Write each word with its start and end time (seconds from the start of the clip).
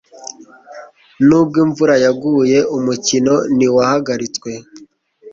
Nubwo 1.27 1.57
imvura 1.65 1.95
yaguye, 2.05 2.59
umukino 2.77 3.35
ntiwahagaritswe. 3.55 4.51